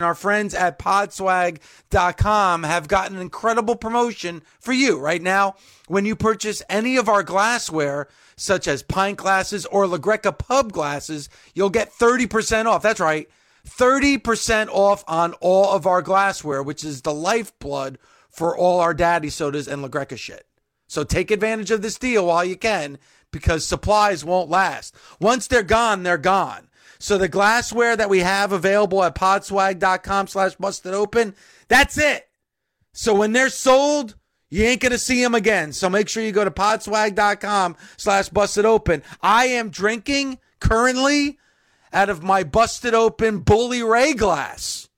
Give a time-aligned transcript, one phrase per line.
[0.00, 5.56] Our friends at podswag.com have got an incredible promotion for you right now.
[5.88, 10.70] When you purchase any of our glassware, such as pint glasses or La Greca pub
[10.70, 12.80] glasses, you'll get 30% off.
[12.80, 13.28] That's right.
[13.66, 17.98] 30% off on all of our glassware, which is the lifeblood
[18.30, 20.46] for all our daddy sodas and La Greca shit.
[20.86, 22.98] So take advantage of this deal while you can
[23.32, 24.94] because supplies won't last.
[25.18, 26.67] Once they're gone, they're gone.
[26.98, 31.34] So the glassware that we have available at podswag.com slash busted open,
[31.68, 32.28] that's it.
[32.92, 34.16] So when they're sold,
[34.50, 35.72] you ain't going to see them again.
[35.72, 39.02] So make sure you go to podswag.com slash busted open.
[39.22, 41.38] I am drinking currently
[41.92, 44.88] out of my busted open Bully Ray glass.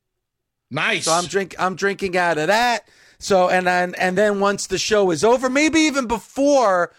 [0.71, 1.05] Nice.
[1.05, 2.89] So I'm drink I'm drinking out of that.
[3.19, 6.93] So and then and then once the show is over, maybe even before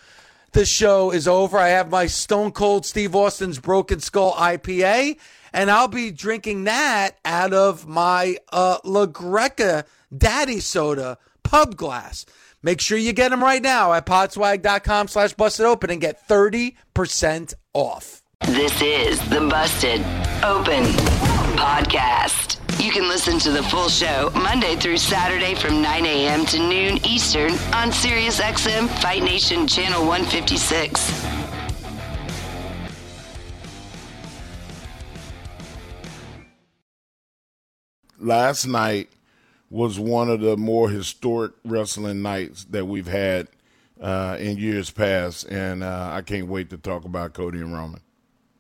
[0.52, 5.18] the show is over, I have my Stone Cold Steve Austin's Broken Skull IPA,
[5.54, 9.86] and I'll be drinking that out of my uh, La Greca
[10.16, 12.26] Daddy Soda pub glass.
[12.64, 17.54] Make sure you get them right now at podswag.com slash busted open and get 30%
[17.74, 18.22] off.
[18.48, 20.02] This is the Busted
[20.44, 20.84] Open
[21.56, 22.61] Podcast.
[22.82, 26.48] You can listen to the full show Monday through Saturday from 9 a.m.
[26.48, 31.28] to noon Eastern on SiriusXM Fight Nation Channel 156.
[38.18, 39.10] Last night
[39.70, 43.48] was one of the more historic wrestling nights that we've had
[44.02, 48.02] uh, in years past, and uh, I can't wait to talk about Cody and Roman.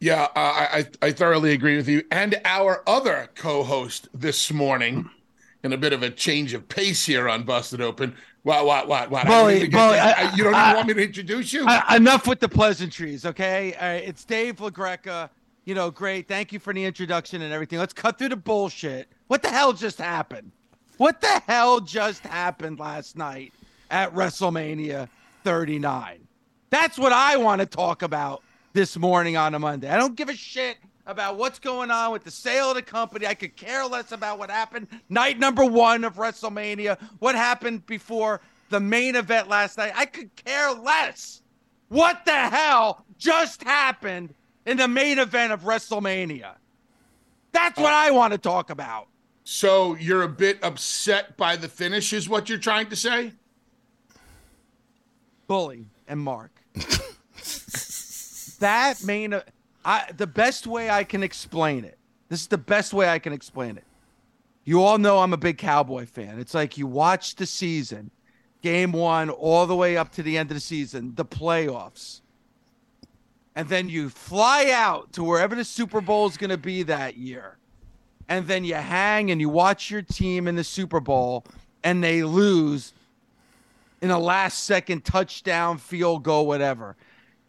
[0.01, 2.03] Yeah, uh, I I thoroughly agree with you.
[2.11, 5.07] And our other co-host this morning,
[5.63, 8.15] in a bit of a change of pace here on Busted Open.
[8.41, 9.27] What what what what?
[9.27, 11.65] Bully, bully, I, I- you don't even I- want me to introduce you?
[11.67, 13.75] I, enough with the pleasantries, okay?
[13.79, 15.29] Right, it's Dave LaGreca.
[15.65, 16.27] You know, great.
[16.27, 17.77] Thank you for the introduction and everything.
[17.77, 19.07] Let's cut through the bullshit.
[19.27, 20.51] What the hell just happened?
[20.97, 23.53] What the hell just happened last night
[23.91, 25.07] at WrestleMania
[25.43, 26.27] 39?
[26.71, 28.41] That's what I want to talk about
[28.73, 29.89] this morning on a Monday.
[29.89, 33.27] I don't give a shit about what's going on with the sale of the company.
[33.27, 38.41] I could care less about what happened night number one of WrestleMania, what happened before
[38.69, 39.91] the main event last night.
[39.95, 41.41] I could care less.
[41.89, 44.33] What the hell just happened
[44.65, 46.53] in the main event of WrestleMania?
[47.51, 49.07] That's what I want to talk about.
[49.43, 53.33] so you're a bit upset by the finish, is what you're trying to say?
[55.47, 56.60] Bully and Mark.
[58.61, 59.39] That main,
[59.85, 61.97] I the best way I can explain it.
[62.29, 63.83] This is the best way I can explain it.
[64.63, 66.39] You all know I'm a big Cowboy fan.
[66.39, 68.09] It's like you watch the season,
[68.61, 72.21] game one, all the way up to the end of the season, the playoffs.
[73.55, 77.17] And then you fly out to wherever the Super Bowl is going to be that
[77.17, 77.57] year.
[78.29, 81.43] And then you hang and you watch your team in the Super Bowl
[81.83, 82.93] and they lose
[84.01, 86.95] in a last second touchdown, field goal, whatever.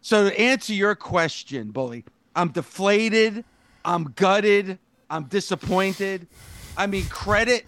[0.03, 2.03] So to answer your question, Bully,
[2.35, 3.45] I'm deflated,
[3.85, 4.77] I'm gutted,
[5.09, 6.27] I'm disappointed.
[6.75, 7.65] I mean, credit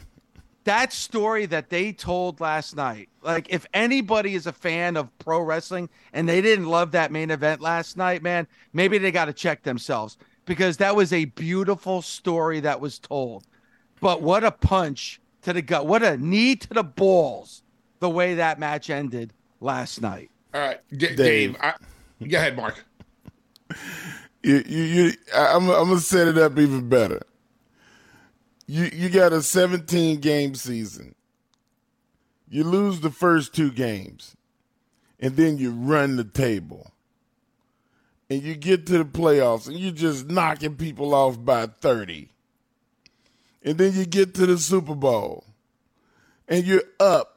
[0.66, 3.08] that story that they told last night.
[3.22, 7.32] Like, if anybody is a fan of pro wrestling and they didn't love that main
[7.32, 12.02] event last night, man, maybe they got to check themselves because that was a beautiful
[12.02, 13.46] story that was told.
[14.02, 15.86] But what a punch to the gut.
[15.86, 17.64] What a knee to the balls
[18.00, 20.30] the way that match ended last night.
[20.54, 21.18] All right, D- Dave.
[21.18, 21.58] Dave.
[21.62, 21.74] I,
[22.22, 22.86] go ahead, Mark.
[24.44, 27.22] You, you, you I'm, I'm gonna set it up even better.
[28.68, 31.16] You, you got a 17 game season.
[32.50, 34.36] You lose the first two games,
[35.20, 36.92] and then you run the table,
[38.30, 42.30] and you get to the playoffs, and you're just knocking people off by 30.
[43.64, 45.46] and then you get to the Super Bowl,
[46.48, 47.35] and you're up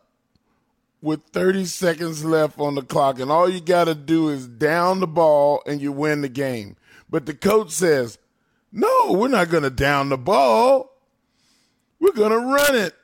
[1.00, 5.00] with 30 seconds left on the clock, and all you got to do is down
[5.00, 6.76] the ball and you win the game.
[7.08, 8.18] But the coach says,
[8.72, 10.92] No, we're not going to down the ball.
[12.00, 12.94] We're going to run it.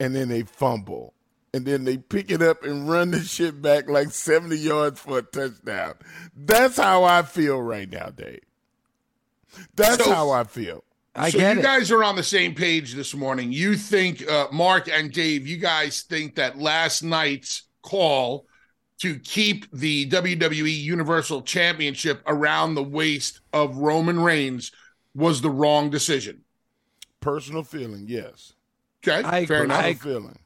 [0.00, 1.14] And then they fumble.
[1.54, 5.18] And then they pick it up and run the shit back like 70 yards for
[5.18, 5.94] a touchdown.
[6.34, 8.40] That's how I feel right now, Dave.
[9.76, 10.82] That's So- how I feel.
[11.14, 11.62] I so get you it.
[11.62, 13.52] guys are on the same page this morning.
[13.52, 18.46] You think, uh, Mark and Dave, you guys think that last night's call
[19.00, 24.72] to keep the WWE Universal Championship around the waist of Roman Reigns
[25.14, 26.42] was the wrong decision.
[27.20, 28.54] Personal feeling, yes.
[29.06, 29.64] Okay, I fair agree.
[29.64, 29.84] enough.
[29.84, 30.38] Personal feeling.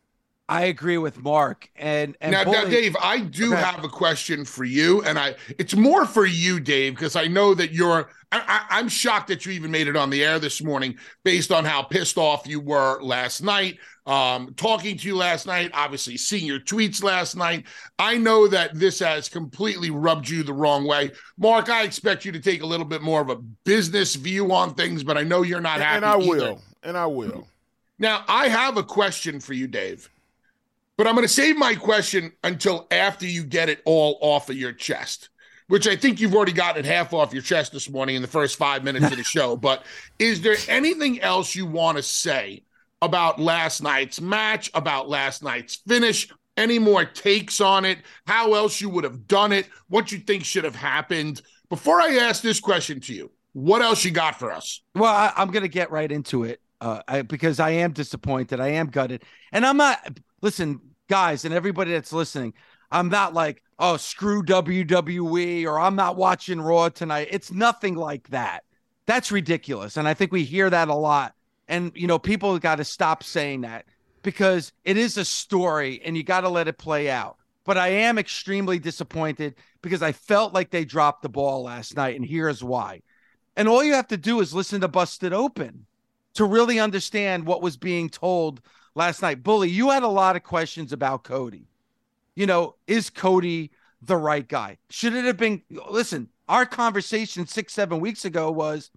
[0.48, 1.68] I agree with Mark.
[1.74, 3.60] And and now, now, Dave, I do Okay.
[3.62, 7.54] have a question for you, and I it's more for you, Dave, because I know
[7.54, 8.08] that you're.
[8.32, 11.50] I, I, I'm shocked that you even made it on the air this morning, based
[11.50, 13.78] on how pissed off you were last night.
[14.06, 17.64] Um, talking to you last night, obviously seeing your tweets last night.
[17.98, 21.70] I know that this has completely rubbed you the wrong way, Mark.
[21.70, 25.02] I expect you to take a little bit more of a business view on things,
[25.02, 25.96] but I know you're not happy.
[25.96, 26.28] And I either.
[26.28, 26.62] will.
[26.84, 27.48] And I will.
[27.98, 30.08] Now, I have a question for you, Dave,
[30.96, 34.56] but I'm going to save my question until after you get it all off of
[34.56, 35.28] your chest,
[35.68, 38.28] which I think you've already gotten it half off your chest this morning in the
[38.28, 39.56] first five minutes of the show.
[39.66, 39.84] But
[40.18, 42.62] is there anything else you want to say
[43.02, 46.28] about last night's match, about last night's finish?
[46.56, 47.98] Any more takes on it?
[48.26, 49.68] How else you would have done it?
[49.88, 51.42] What you think should have happened?
[51.68, 54.82] Before I ask this question to you, what else you got for us?
[54.94, 58.60] Well, I, I'm going to get right into it uh, I, because I am disappointed.
[58.60, 59.24] I am gutted.
[59.52, 62.54] And I'm not, listen, guys, and everybody that's listening,
[62.92, 67.26] I'm not like, oh, screw WWE or I'm not watching Raw tonight.
[67.32, 68.62] It's nothing like that.
[69.06, 69.96] That's ridiculous.
[69.96, 71.34] And I think we hear that a lot.
[71.66, 73.86] And, you know, people got to stop saying that
[74.22, 77.38] because it is a story and you got to let it play out.
[77.64, 82.14] But I am extremely disappointed because I felt like they dropped the ball last night.
[82.14, 83.02] And here's why.
[83.56, 85.86] And all you have to do is listen to Busted Open
[86.34, 88.60] to really understand what was being told
[88.96, 89.44] last night.
[89.44, 91.68] Bully, you had a lot of questions about Cody.
[92.34, 93.70] You know, is Cody
[94.02, 94.78] the right guy?
[94.90, 95.62] Should it have been?
[95.88, 98.90] Listen, our conversation six, seven weeks ago was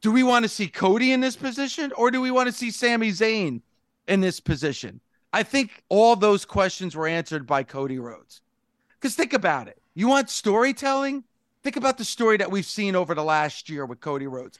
[0.00, 2.70] do we want to see Cody in this position or do we want to see
[2.70, 3.60] Sami Zayn
[4.06, 5.00] in this position?
[5.32, 8.40] I think all those questions were answered by Cody Rhodes.
[9.00, 9.80] Because think about it.
[9.94, 11.24] You want storytelling?
[11.62, 14.58] Think about the story that we've seen over the last year with Cody Rhodes.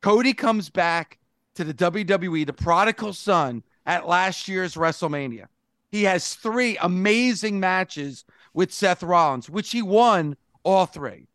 [0.00, 1.18] Cody comes back
[1.54, 5.46] to the WWE, the prodigal son, at last year's WrestleMania.
[5.90, 11.26] He has three amazing matches with Seth Rollins, which he won all three.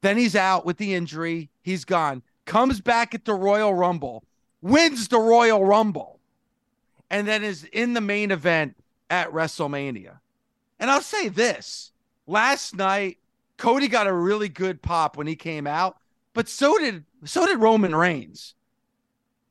[0.00, 1.50] Then he's out with the injury.
[1.62, 2.22] He's gone.
[2.44, 4.24] Comes back at the Royal Rumble,
[4.60, 6.18] wins the Royal Rumble,
[7.10, 8.76] and then is in the main event
[9.10, 10.18] at WrestleMania.
[10.80, 11.92] And I'll say this
[12.26, 13.18] last night,
[13.58, 15.98] Cody got a really good pop when he came out,
[16.34, 18.54] but so did so did Roman Reigns.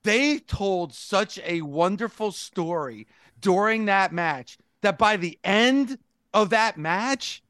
[0.04, 3.08] They told such a wonderful story
[3.40, 5.98] during that match that by the end
[6.34, 7.44] of that match,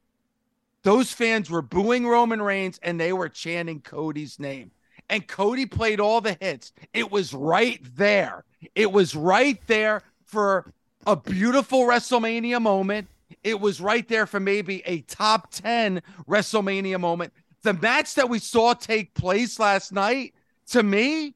[0.84, 4.72] those fans were booing Roman Reigns and they were chanting Cody's name.
[5.10, 6.72] And Cody played all the hits.
[6.94, 8.46] It was right there.
[8.76, 10.74] It was right there for
[11.06, 13.08] a beautiful WrestleMania moment.
[13.44, 17.34] It was right there for maybe a top 10 WrestleMania moment.
[17.64, 20.34] The match that we saw take place last night,
[20.68, 21.36] to me,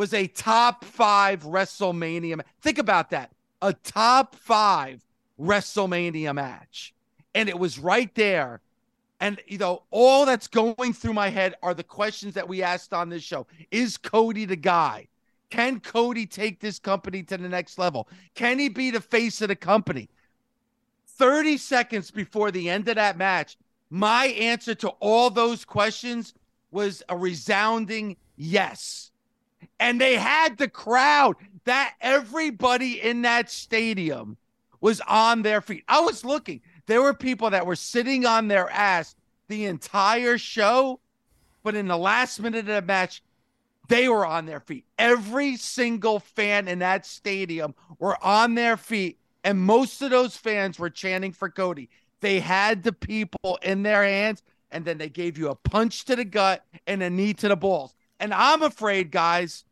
[0.00, 2.38] was a top five WrestleMania.
[2.38, 3.32] ma- Think about that.
[3.60, 5.04] A top five
[5.38, 6.94] WrestleMania match.
[7.34, 8.62] And it was right there.
[9.20, 12.94] And, you know, all that's going through my head are the questions that we asked
[12.94, 13.46] on this show.
[13.70, 15.06] Is Cody the guy?
[15.50, 18.08] Can Cody take this company to the next level?
[18.34, 20.08] Can he be the face of the company?
[21.18, 23.58] 30 seconds before the end of that match,
[23.90, 26.32] my answer to all those questions
[26.70, 29.09] was a resounding yes.
[29.78, 34.36] And they had the crowd that everybody in that stadium
[34.80, 35.84] was on their feet.
[35.88, 39.14] I was looking, there were people that were sitting on their ass
[39.48, 41.00] the entire show,
[41.62, 43.22] but in the last minute of the match,
[43.88, 44.84] they were on their feet.
[44.98, 50.78] Every single fan in that stadium were on their feet, and most of those fans
[50.78, 51.90] were chanting for Cody.
[52.20, 56.16] They had the people in their hands, and then they gave you a punch to
[56.16, 57.94] the gut and a knee to the balls.
[58.20, 59.64] And I'm afraid, guys,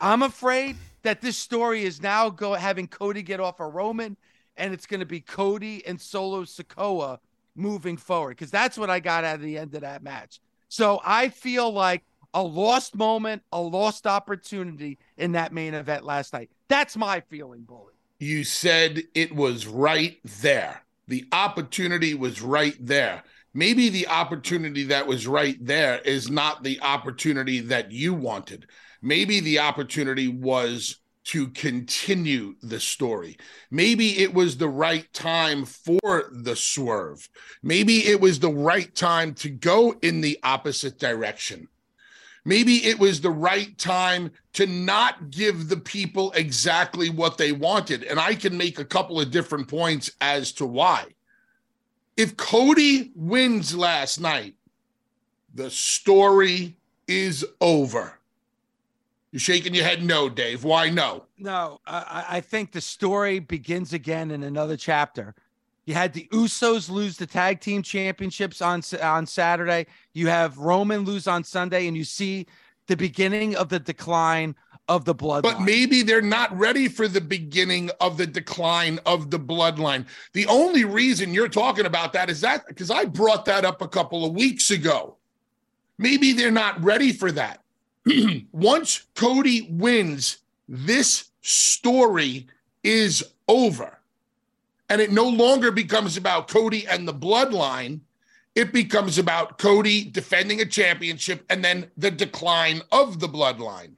[0.00, 4.16] I'm afraid that this story is now go having Cody get off a Roman,
[4.58, 7.18] and it's going to be Cody and Solo Sikoa
[7.56, 10.38] moving forward because that's what I got out of the end of that match.
[10.68, 12.04] So I feel like
[12.34, 16.50] a lost moment, a lost opportunity in that main event last night.
[16.68, 17.94] That's my feeling, Bully.
[18.18, 20.82] You said it was right there.
[21.06, 23.22] The opportunity was right there.
[23.54, 28.66] Maybe the opportunity that was right there is not the opportunity that you wanted.
[29.02, 33.36] Maybe the opportunity was to continue the story.
[33.70, 37.28] Maybe it was the right time for the swerve.
[37.62, 41.68] Maybe it was the right time to go in the opposite direction.
[42.46, 48.04] Maybe it was the right time to not give the people exactly what they wanted.
[48.04, 51.08] And I can make a couple of different points as to why.
[52.18, 54.56] If Cody wins last night,
[55.54, 58.18] the story is over.
[59.30, 60.64] You're shaking your head no, Dave.
[60.64, 61.26] Why no?
[61.38, 65.36] No, I, I think the story begins again in another chapter.
[65.84, 69.86] You had the Usos lose the tag team championships on on Saturday.
[70.12, 72.48] You have Roman lose on Sunday, and you see
[72.88, 74.56] the beginning of the decline
[74.88, 75.42] of the bloodline.
[75.42, 80.06] But maybe they're not ready for the beginning of the decline of the bloodline.
[80.32, 83.88] The only reason you're talking about that is that because I brought that up a
[83.88, 85.16] couple of weeks ago.
[85.98, 87.62] Maybe they're not ready for that.
[88.52, 92.46] once Cody wins, this story
[92.82, 93.98] is over.
[94.88, 98.00] And it no longer becomes about Cody and the bloodline.
[98.54, 103.92] It becomes about Cody defending a championship and then the decline of the bloodline.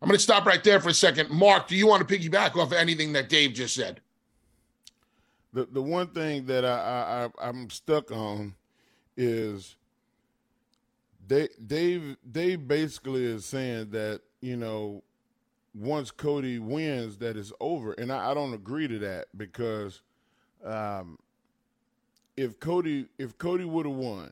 [0.00, 1.30] I'm going to stop right there for a second.
[1.30, 4.00] Mark, do you want to piggyback off of anything that Dave just said?
[5.52, 8.54] The the one thing that I, I I'm stuck on
[9.16, 9.76] is
[11.26, 15.02] Dave, Dave, Dave basically is saying that you know,
[15.74, 20.02] once Cody wins, that is over, and I, I don't agree to that because,
[20.64, 21.18] um,
[22.36, 24.30] if Cody, if Cody would have won,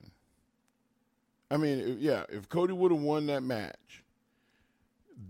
[1.50, 4.03] I mean, yeah, if Cody would have won that match,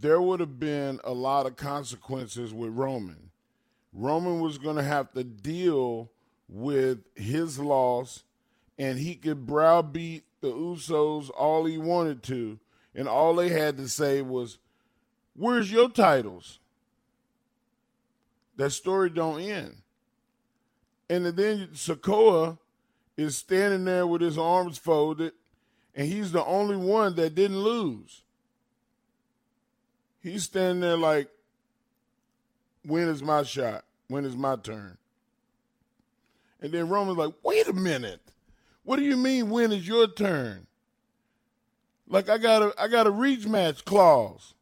[0.00, 3.30] there would have been a lot of consequences with Roman.
[3.92, 6.10] Roman was going to have to deal
[6.48, 8.24] with his loss,
[8.78, 12.58] and he could browbeat the Usos all he wanted to,
[12.94, 14.58] and all they had to say was,
[15.34, 16.58] "Where's your titles?"
[18.56, 19.82] That story don't end.
[21.08, 22.58] And then Sikoa
[23.16, 25.32] is standing there with his arms folded,
[25.94, 28.23] and he's the only one that didn't lose.
[30.24, 31.28] He's standing there like,
[32.86, 33.84] when is my shot?
[34.08, 34.96] When is my turn?
[36.62, 38.22] And then Roman's like, wait a minute.
[38.84, 40.66] What do you mean when is your turn?
[42.08, 44.54] Like I got a I got a rematch clause.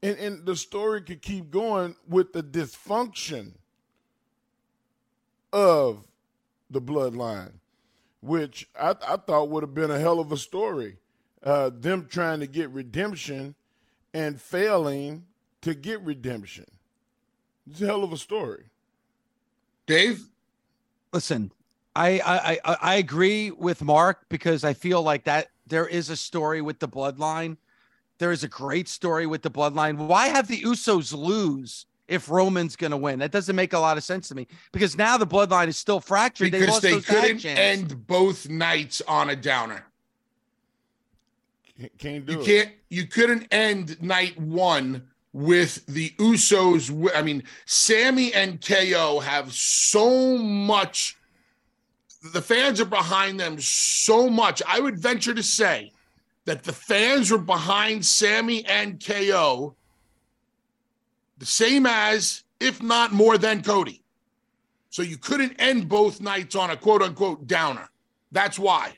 [0.00, 3.54] And and the story could keep going with the dysfunction
[5.52, 6.06] of
[6.70, 7.54] the bloodline,
[8.20, 10.98] which I, I thought would have been a hell of a story.
[11.42, 13.54] Uh, them trying to get redemption
[14.14, 15.26] and failing
[15.60, 16.64] to get redemption.
[17.68, 18.64] It's a hell of a story.
[19.86, 20.22] Dave?
[21.12, 21.52] Listen,
[21.94, 26.60] I, I I agree with Mark because I feel like that there is a story
[26.60, 27.56] with the bloodline.
[28.18, 29.96] There is a great story with the bloodline.
[29.96, 33.18] Why have the Usos lose if Roman's going to win?
[33.18, 36.00] That doesn't make a lot of sense to me because now the bloodline is still
[36.00, 36.50] fractured.
[36.50, 39.84] Because they, they couldn't end both nights on a downer.
[41.98, 42.46] Can't do you it.
[42.46, 42.70] can't.
[42.88, 47.10] You couldn't end night one with the Usos.
[47.14, 51.16] I mean, Sami and KO have so much
[52.32, 54.62] the fans are behind them so much.
[54.66, 55.92] I would venture to say
[56.46, 59.74] that the fans were behind Sami and KO
[61.38, 64.02] the same as, if not more than Cody.
[64.88, 67.90] So you couldn't end both nights on a quote unquote downer.
[68.32, 68.96] That's why.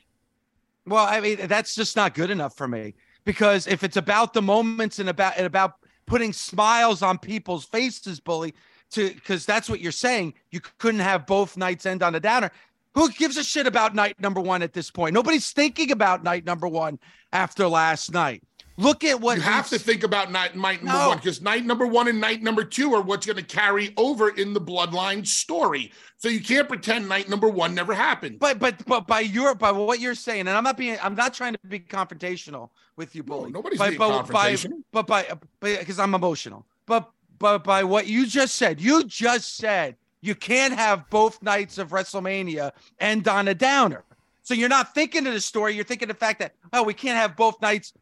[0.87, 4.41] Well, I mean, that's just not good enough for me because if it's about the
[4.41, 5.73] moments and about and about
[6.05, 8.53] putting smiles on people's faces, bully,
[8.91, 12.51] to because that's what you're saying, you couldn't have both nights end on a downer.
[12.95, 15.13] Who gives a shit about night number one at this point?
[15.13, 16.99] Nobody's thinking about night number one
[17.33, 18.41] after last night.
[18.79, 21.07] Look at what you have to think about night, night number No.
[21.09, 24.29] one because night number one and night number two are what's going to carry over
[24.29, 25.91] in the bloodline story.
[26.17, 28.37] So you can't pretend night number one never happened.
[28.39, 31.33] But but but by your by what you're saying, and I'm not being I'm not
[31.33, 33.51] trying to be confrontational with you, bully.
[33.51, 34.83] nobody's By- being but by- confrontational.
[34.91, 35.27] But by
[35.59, 36.65] because I'm emotional.
[36.85, 41.79] But but by what you just said, you just said you can't have both nights
[41.79, 44.03] of WrestleMania end on a downer.
[44.43, 45.73] So you're not thinking of the story.
[45.73, 47.93] You're thinking of the fact that oh, we can't have both nights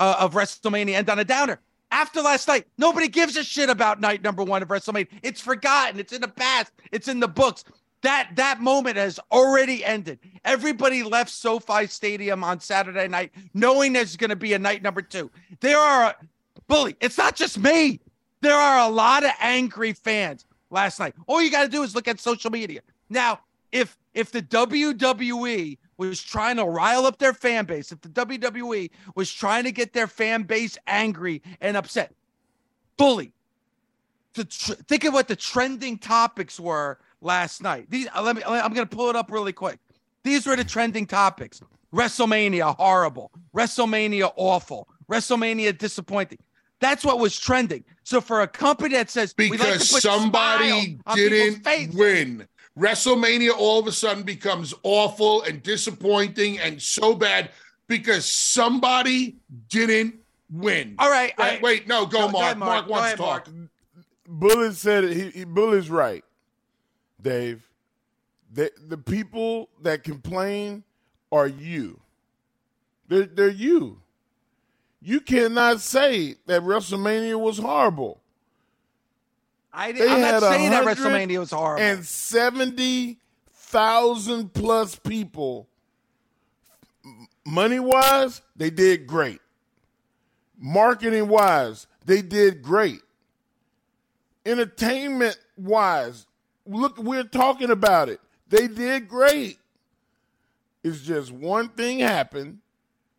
[0.00, 1.60] uh, of WrestleMania end on a downer.
[1.92, 5.08] After last night, nobody gives a shit about night number one of WrestleMania.
[5.22, 6.00] It's forgotten.
[6.00, 6.72] It's in the past.
[6.90, 7.64] It's in the books.
[8.02, 10.18] That that moment has already ended.
[10.44, 15.02] Everybody left SoFi Stadium on Saturday night knowing there's going to be a night number
[15.02, 15.30] two.
[15.60, 16.16] There are
[16.66, 16.96] bully.
[17.00, 18.00] It's not just me.
[18.40, 21.14] There are a lot of angry fans last night.
[21.26, 22.80] All you got to do is look at social media.
[23.10, 23.40] Now,
[23.70, 25.76] if if the WWE
[26.08, 29.92] was trying to rile up their fan base, if the WWE was trying to get
[29.92, 32.14] their fan base angry and upset,
[32.96, 33.32] bully.
[34.34, 37.86] To tr- think of what the trending topics were last night.
[37.90, 39.78] These uh, let me I'm going to pull it up really quick.
[40.22, 41.60] These were the trending topics.
[41.92, 46.38] WrestleMania horrible, WrestleMania awful, WrestleMania disappointing.
[46.80, 47.84] That's what was trending.
[48.04, 52.46] So for a company that says because like somebody didn't win,
[52.78, 57.50] WrestleMania all of a sudden becomes awful and disappointing and so bad
[57.88, 59.36] because somebody
[59.68, 60.14] didn't
[60.50, 60.94] win.
[60.98, 62.58] All right, wait, I, wait no, go, go Mark.
[62.58, 62.58] Mark.
[62.58, 63.52] Mark wants ahead, to talk.
[63.52, 63.70] Mark.
[64.28, 65.16] Bully said it.
[65.16, 66.24] He, he Bully's right,
[67.20, 67.68] Dave.
[68.52, 70.84] The the people that complain
[71.32, 72.00] are you.
[73.08, 74.00] They're they're you.
[75.02, 78.19] You cannot say that WrestleMania was horrible.
[79.72, 81.84] I did, I'm not saying that WrestleMania was horrible.
[81.84, 85.68] And 70,000 plus people.
[87.46, 89.40] Money wise, they did great.
[90.58, 93.00] Marketing wise, they did great.
[94.44, 96.26] Entertainment wise,
[96.66, 98.20] look, we're talking about it.
[98.48, 99.58] They did great.
[100.82, 102.58] It's just one thing happened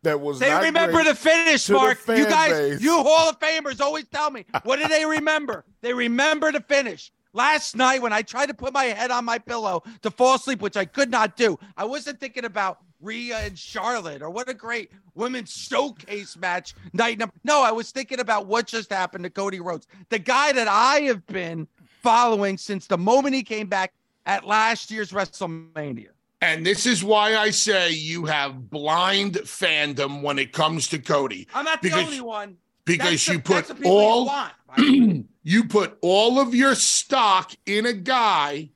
[0.02, 2.04] that was they remember the finish, Mark.
[2.04, 2.80] The you guys, base.
[2.80, 5.64] you Hall of Famers, always tell me what do they remember?
[5.80, 7.12] they remember the finish.
[7.34, 10.60] Last night, when I tried to put my head on my pillow to fall asleep,
[10.60, 14.54] which I could not do, I wasn't thinking about Rhea and Charlotte or what a
[14.54, 17.34] great women's showcase match night number.
[17.42, 21.00] No, I was thinking about what just happened to Cody Rhodes, the guy that I
[21.00, 21.66] have been
[22.02, 23.92] following since the moment he came back
[24.26, 26.10] at last year's WrestleMania.
[26.42, 31.46] And this is why I say you have blind fandom when it comes to Cody.
[31.54, 32.56] I'm not the only one.
[32.84, 34.28] Because you put all
[34.76, 38.70] you, you put all of your stock in a guy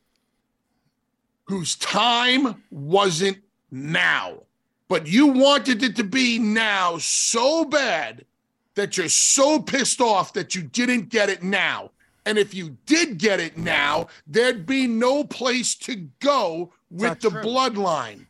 [1.46, 3.38] whose time wasn't
[3.72, 4.44] now.
[4.86, 8.24] But you wanted it to be now so bad
[8.76, 11.90] that you're so pissed off that you didn't get it now.
[12.26, 17.30] And if you did get it now, there'd be no place to go with the
[17.30, 17.42] true.
[17.42, 18.26] bloodline.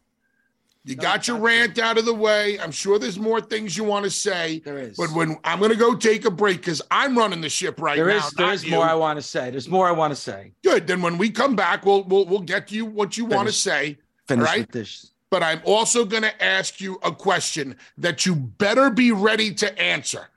[0.85, 1.85] You no, got your rant true.
[1.85, 2.61] out of the way.
[2.61, 4.61] I'm sure there's more things you want to say.
[4.65, 4.97] There is.
[4.97, 7.97] But when I'm going to go take a break because I'm running the ship right
[7.97, 8.19] there now.
[8.19, 8.71] Is, there is you.
[8.71, 9.51] more I want to say.
[9.51, 10.53] There's more I want to say.
[10.63, 10.87] Good.
[10.87, 13.53] Then when we come back, we'll we'll we'll get to you what you want to
[13.53, 13.99] say.
[14.29, 14.71] Finish right?
[14.71, 15.13] this.
[15.29, 19.77] But I'm also going to ask you a question that you better be ready to
[19.81, 20.29] answer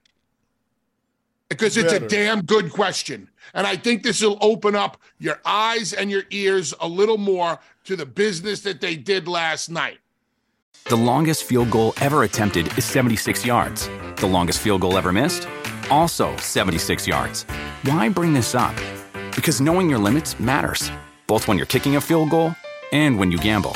[1.47, 2.05] because it's better.
[2.05, 3.29] a damn good question.
[3.53, 7.59] And I think this will open up your eyes and your ears a little more
[7.85, 9.99] to the business that they did last night.
[10.85, 13.89] The longest field goal ever attempted is 76 yards.
[14.17, 15.47] The longest field goal ever missed?
[15.89, 17.43] Also 76 yards.
[17.83, 18.75] Why bring this up?
[19.35, 20.91] Because knowing your limits matters,
[21.27, 22.55] both when you're kicking a field goal
[22.91, 23.73] and when you gamble.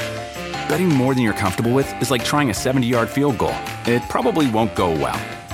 [0.67, 3.55] Betting more than you're comfortable with is like trying a 70 yard field goal,
[3.85, 5.19] it probably won't go well.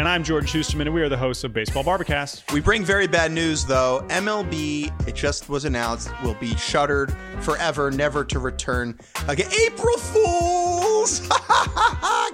[0.00, 2.54] And I'm Jordan Shusterman, and we are the hosts of Baseball Bar-B-Cast.
[2.54, 4.02] We bring very bad news, though.
[4.08, 9.50] MLB, it just was announced, will be shuttered forever, never to return again.
[9.62, 11.28] April Fools!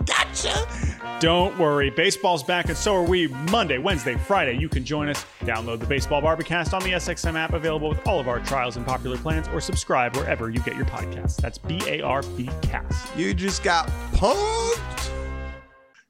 [0.07, 1.19] gotcha!
[1.19, 3.27] Don't worry, baseball's back, and so are we.
[3.51, 5.27] Monday, Wednesday, Friday, you can join us.
[5.41, 8.87] Download the Baseball Bar-B-Cast on the SXM app, available with all of our trials and
[8.87, 11.35] popular plans, or subscribe wherever you get your podcasts.
[11.39, 13.17] That's B A R B Cast.
[13.17, 15.16] You just got punked.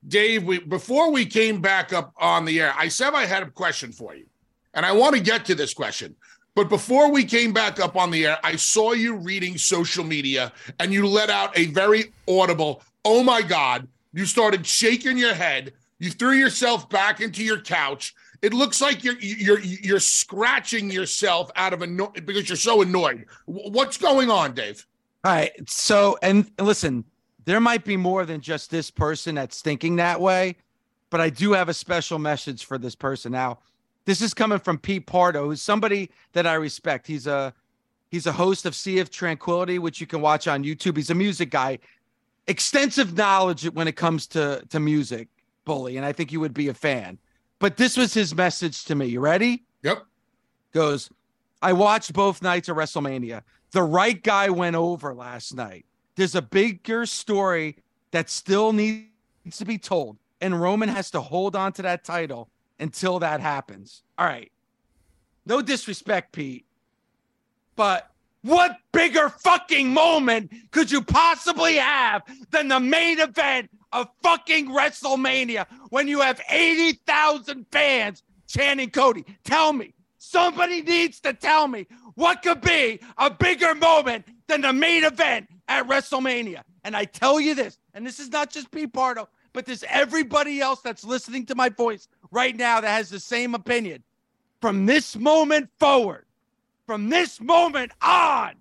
[0.08, 3.50] Dave, we, before we came back up on the air, I said I had a
[3.50, 4.26] question for you.
[4.74, 6.14] And I want to get to this question.
[6.54, 10.52] But before we came back up on the air, I saw you reading social media
[10.80, 13.88] and you let out a very audible, oh my God.
[14.12, 15.74] You started shaking your head.
[15.98, 18.14] You threw yourself back into your couch.
[18.42, 23.26] It looks like you're you're you're scratching yourself out of anno- because you're so annoyed.
[23.46, 24.86] What's going on, Dave?
[25.24, 25.52] All right.
[25.68, 27.04] So, and listen,
[27.46, 30.56] there might be more than just this person that's thinking that way,
[31.11, 33.32] but I do have a special message for this person.
[33.32, 33.61] Now,
[34.04, 37.06] this is coming from Pete Pardo, who's somebody that I respect.
[37.06, 37.54] He's a
[38.11, 40.96] he's a host of Sea of Tranquility, which you can watch on YouTube.
[40.96, 41.78] He's a music guy,
[42.48, 45.28] extensive knowledge when it comes to to music,
[45.64, 47.18] bully, and I think you would be a fan.
[47.61, 49.06] But this was his message to me.
[49.06, 49.64] You ready?
[49.82, 50.04] Yep.
[50.72, 51.11] Goes,
[51.62, 53.42] I watched both nights of WrestleMania.
[53.70, 57.76] The right guy went over last night there's a bigger story
[58.11, 59.09] that still needs
[59.52, 60.16] to be told.
[60.40, 62.48] And Roman has to hold on to that title
[62.79, 64.02] until that happens.
[64.18, 64.50] All right.
[65.44, 66.66] No disrespect, Pete.
[67.76, 68.11] But
[68.42, 75.66] what bigger fucking moment could you possibly have than the main event of fucking WrestleMania
[75.90, 79.24] when you have 80,000 fans chanting Cody?
[79.44, 79.92] Tell me.
[80.18, 85.48] Somebody needs to tell me what could be a bigger moment than the main event
[85.68, 86.62] at WrestleMania.
[86.85, 90.61] And I tell you this, and this is not just Pete Pardo, but there's everybody
[90.61, 94.02] else that's listening to my voice right now that has the same opinion.
[94.61, 96.26] From this moment forward,
[96.87, 98.54] from this moment on,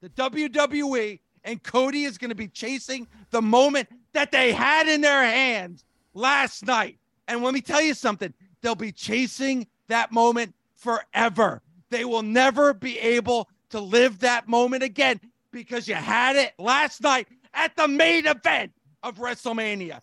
[0.00, 5.00] the WWE and Cody is going to be chasing the moment that they had in
[5.00, 6.98] their hands last night.
[7.28, 11.62] And let me tell you something, they'll be chasing that moment forever.
[11.90, 17.02] They will never be able to live that moment again because you had it last
[17.02, 20.00] night at the main event of WrestleMania.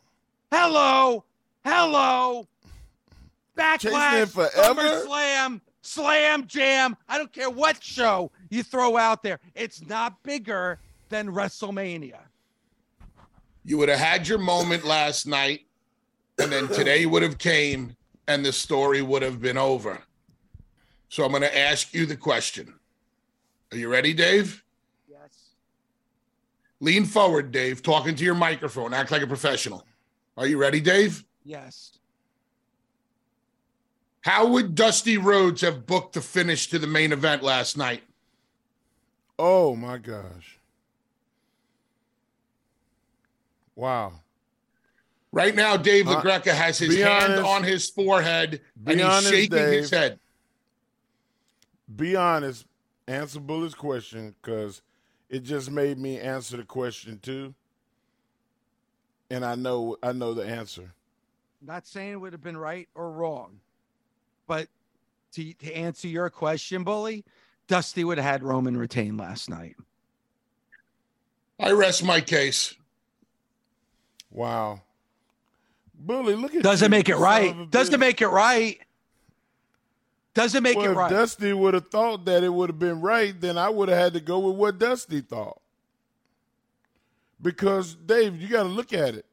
[0.52, 1.24] Hello,
[1.64, 2.48] hello,
[3.58, 5.02] Backlash, forever?
[5.06, 6.98] Slam, Slam Jam.
[7.08, 9.40] I don't care what show you throw out there.
[9.56, 10.80] It's not bigger
[11.10, 12.20] than WrestleMania.
[13.66, 15.62] You would have had your moment last night,
[16.40, 17.96] and then today would have came,
[18.28, 20.02] and the story would have been over.
[21.10, 22.79] So I'm going to ask you the question.
[23.72, 24.64] Are you ready, Dave?
[25.08, 25.50] Yes.
[26.80, 28.94] Lean forward, Dave, talking to your microphone.
[28.94, 29.86] Act like a professional.
[30.38, 31.24] Are you ready, Dave?
[31.44, 31.98] Yes.
[34.22, 38.04] How would Dusty Rhodes have booked the finish to the main event last night?
[39.38, 40.58] Oh my gosh.
[43.76, 44.14] Wow.
[45.32, 47.46] Right now, Dave Uh, LaGreca has his hand honest.
[47.48, 50.20] on his forehead and he's honest, shaking his head.
[51.96, 52.66] Be honest.
[53.10, 54.84] Answer Bully's question because
[55.30, 57.56] it just made me answer the question too.
[59.32, 60.94] and I know I know the answer.
[61.62, 63.60] Not saying it would have been right or wrong,
[64.48, 64.68] but
[65.34, 67.26] to, to answer your question, Bully,
[67.68, 69.76] Dusty would have had Roman retain last night.
[71.60, 72.76] I rest my case.
[74.32, 74.82] Wow.
[75.94, 77.70] Bully, look at Doesn't you, make it right.
[77.72, 78.00] Doesn't bitch.
[78.00, 78.80] make it right.
[80.34, 81.10] Doesn't make well, it if right.
[81.10, 84.14] Dusty would have thought that it would have been right, then I would have had
[84.14, 85.60] to go with what Dusty thought.
[87.42, 89.26] Because Dave, you got to look at it.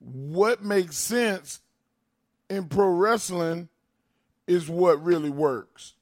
[0.00, 1.60] What makes sense
[2.50, 3.68] in pro wrestling
[4.46, 5.94] is what really works.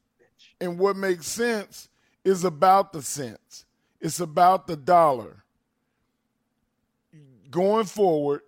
[0.61, 1.89] And what makes sense
[2.25, 3.65] is about the cents.
[4.01, 5.45] It's about the dollar.
[7.51, 8.43] Going forward,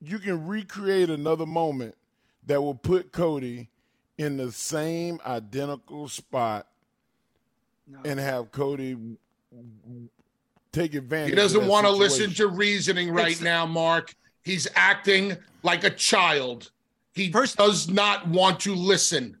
[0.00, 1.94] you can recreate another moment
[2.46, 3.68] that will put Cody
[4.22, 6.68] in the same identical spot
[8.04, 8.96] and have Cody
[10.72, 11.30] take advantage.
[11.30, 14.14] He doesn't want to listen to reasoning right It's- now, Mark.
[14.44, 16.70] He's acting like a child.
[17.14, 19.36] He First- does not want to listen.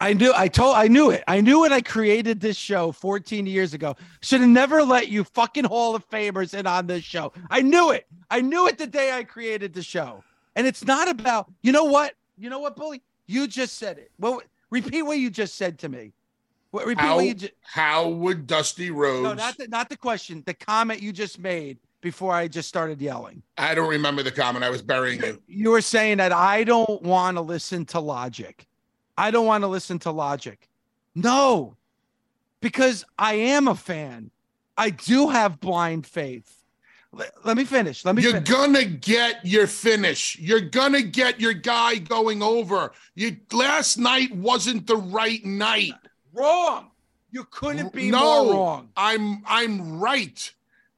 [0.00, 1.24] I knew I told I knew it.
[1.26, 3.96] I knew when I created this show 14 years ago.
[4.22, 7.32] Should have never let you fucking Hall of Famers in on this show.
[7.50, 8.06] I knew it.
[8.30, 10.22] I knew it the day I created the show.
[10.54, 12.14] And it's not about, you know what?
[12.38, 13.02] You know what, Bully?
[13.28, 14.10] You just said it.
[14.18, 16.12] Well, repeat what you just said to me.
[16.70, 19.22] What repeat How, what you just how would Dusty Rhodes?
[19.22, 20.42] No, not the not the question.
[20.44, 23.42] The comment you just made before I just started yelling.
[23.56, 24.64] I don't remember the comment.
[24.64, 25.40] I was burying you.
[25.46, 28.66] You were saying that I don't want to listen to logic.
[29.16, 30.68] I don't want to listen to logic.
[31.14, 31.76] No,
[32.60, 34.30] because I am a fan.
[34.76, 36.57] I do have blind faith.
[37.12, 38.04] Let, let me finish.
[38.04, 38.48] Let me You're finish.
[38.48, 40.38] gonna get your finish.
[40.38, 42.92] You're gonna get your guy going over.
[43.14, 45.94] You last night wasn't the right night.
[46.32, 46.90] wrong.
[47.30, 48.88] You couldn't be no, more wrong.
[48.96, 50.50] I'm I'm right.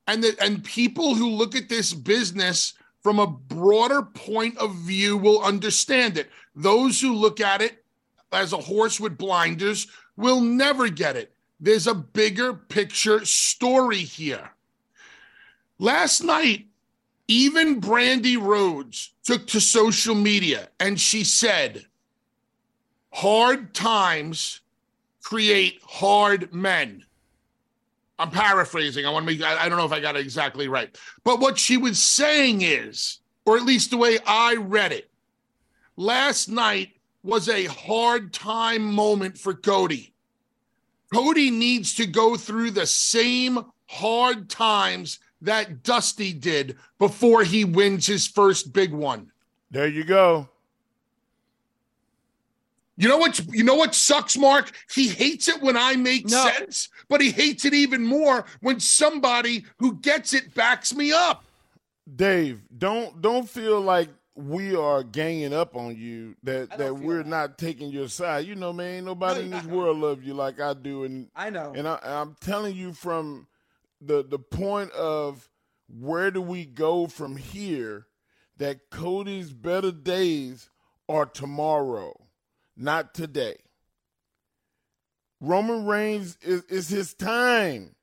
[0.07, 5.16] And the, and people who look at this business from a broader point of view
[5.16, 6.29] will understand it.
[6.55, 7.85] Those who look at it
[8.33, 11.33] as a horse with blinders will never get it.
[11.61, 14.51] There's a bigger picture story here.
[15.81, 16.66] Last night,
[17.27, 21.87] even Brandi Rhodes took to social media and she said,
[23.14, 24.61] hard times
[25.23, 27.03] create hard men.
[28.19, 29.07] I'm paraphrasing.
[29.07, 30.95] I want to make, I don't know if I got it exactly right.
[31.25, 35.11] But what she was saying is, or at least the way I read it,
[35.97, 36.90] last night
[37.23, 40.12] was a hard time moment for Cody.
[41.11, 48.07] Cody needs to go through the same hard times that Dusty did before he wins
[48.07, 49.31] his first big one.
[49.70, 50.48] There you go.
[52.96, 53.38] You know what?
[53.48, 54.72] You know what sucks, Mark?
[54.94, 56.44] He hates it when I make No.
[56.50, 61.44] sense, but he hates it even more when somebody who gets it backs me up.
[62.16, 67.26] Dave, don't don't feel like we are ganging up on you that that we're that.
[67.26, 68.44] not taking your side.
[68.46, 69.72] You know, man, ain't nobody No, in this not.
[69.72, 71.72] world love you like I do, and I know.
[71.74, 73.46] and I, I'm telling you from
[74.01, 75.49] the the point of
[75.89, 78.07] where do we go from here?
[78.57, 80.69] That Cody's better days
[81.09, 82.15] are tomorrow,
[82.77, 83.57] not today.
[85.41, 87.95] Roman Reigns is, is his time.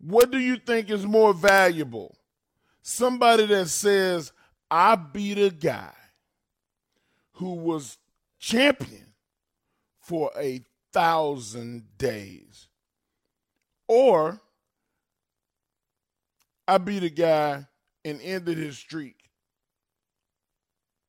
[0.00, 2.16] What do you think is more valuable?
[2.82, 4.32] Somebody that says,
[4.70, 5.92] I beat a guy
[7.32, 7.98] who was
[8.38, 9.14] champion
[10.00, 10.60] for a
[10.92, 12.68] thousand days.
[13.88, 14.40] Or
[16.66, 17.66] I beat a guy
[18.04, 19.16] and ended his streak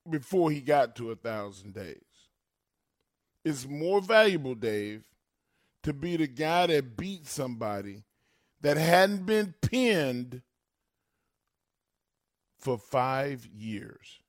[0.09, 1.97] before he got to a thousand days.
[3.45, 5.03] It's more valuable, Dave,
[5.83, 8.03] to be the guy that beat somebody
[8.61, 10.41] that hadn't been pinned
[12.59, 14.19] for five years.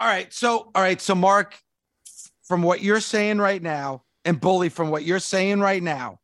[0.00, 0.32] All right.
[0.32, 1.00] So, all right.
[1.00, 1.58] So, Mark,
[2.42, 6.20] from what you're saying right now, and Bully, from what you're saying right now,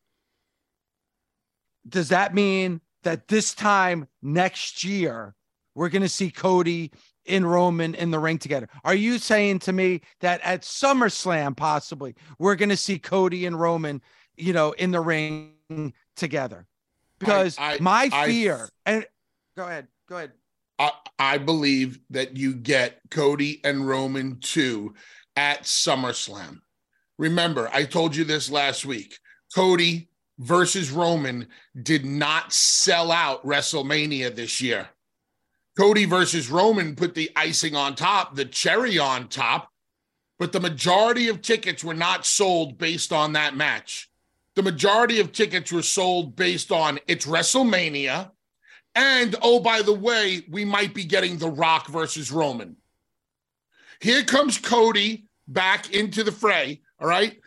[1.89, 5.35] does that mean that this time next year,
[5.75, 6.93] we're going to see Cody
[7.25, 8.69] in Roman in the ring together?
[8.85, 13.59] Are you saying to me that at SummerSlam, possibly, we're going to see Cody and
[13.59, 14.03] Roman,
[14.37, 15.55] you know, in the ring
[16.17, 16.67] together?
[17.19, 19.07] Because I- my I- fear, and
[19.57, 20.33] go ahead, go ahead.
[20.79, 24.95] I, I believe that you get Cody and Roman 2
[25.37, 26.59] at SummerSlam.
[27.19, 29.17] Remember, I told you this last week.
[29.55, 31.49] Cody versus Roman
[31.83, 34.89] did not sell out WrestleMania this year.
[35.79, 39.71] Cody versus Roman put the icing on top, the cherry on top,
[40.39, 44.11] but the majority of tickets were not sold based on that match.
[44.55, 48.31] The majority of tickets were sold based on it's WrestleMania
[48.95, 52.77] And oh, by the way, we might be getting The Rock versus Roman.
[54.01, 56.83] Here comes Cody back into the fray.
[57.01, 57.39] All right.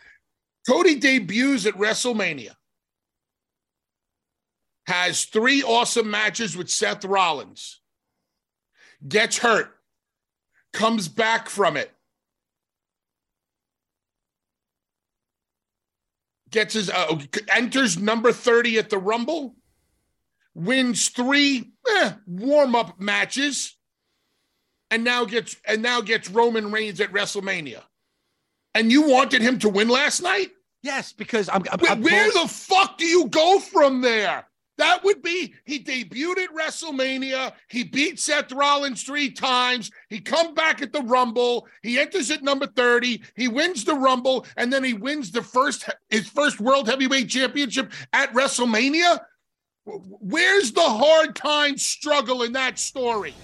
[0.68, 2.54] Cody debuts at WrestleMania,
[4.86, 7.80] has three awesome matches with Seth Rollins,
[9.06, 9.74] gets hurt,
[10.72, 11.90] comes back from it,
[16.50, 17.18] gets his uh,
[17.48, 19.56] enters number 30 at the Rumble,
[20.54, 23.76] wins three eh, warm-up matches,
[24.90, 27.82] and now gets and now gets Roman Reigns at WrestleMania.
[28.74, 30.50] And you wanted him to win last night?
[30.82, 31.64] Yes, because I'm.
[31.72, 34.46] I'm, Where, I'm where the fuck do you go from there?
[34.78, 37.52] That would be he debuted at WrestleMania.
[37.68, 39.90] He beat Seth Rollins three times.
[40.10, 41.66] He come back at the Rumble.
[41.82, 43.22] He enters at number 30.
[43.34, 47.92] He wins the Rumble, and then he wins the first his first World Heavyweight Championship
[48.12, 49.20] at WrestleMania.
[49.84, 53.34] Where's the hard time struggle in that story?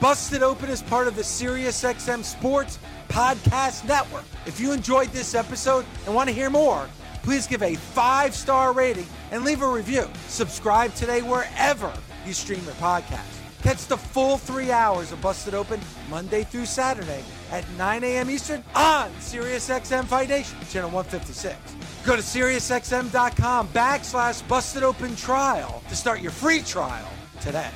[0.00, 4.24] Busted Open is part of the SiriusXM Sports Podcast Network.
[4.46, 6.88] If you enjoyed this episode and want to hear more,
[7.22, 10.08] please give a five star rating and leave a review.
[10.28, 11.92] Subscribe today wherever
[12.26, 13.38] you stream your podcast.
[13.62, 15.80] Catch the full three hours of Busted Open
[16.10, 18.28] Monday through Saturday at 9 a.m.
[18.28, 21.56] Eastern on SiriusXM Fight Nation, channel 156.
[22.04, 27.08] Go to SiriusXM.com backslash Busted Open Trial to start your free trial
[27.40, 27.70] today.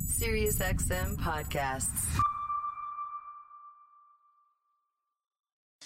[0.00, 2.06] SiriusXM podcasts.